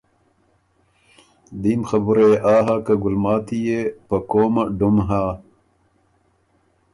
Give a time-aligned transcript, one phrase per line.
[1.61, 5.23] دیم خبُره يې آ هۀ که ګلماتی يې په قومه ډُم هۀ۔